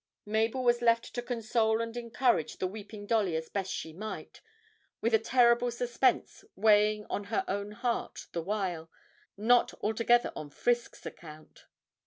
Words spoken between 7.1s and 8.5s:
her own heart the